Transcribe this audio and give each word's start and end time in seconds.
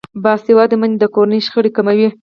باسواده 0.23 0.75
میندې 0.81 0.97
د 0.99 1.03
کورنۍ 1.15 1.39
شخړې 1.45 1.71
کموي. 1.77 2.09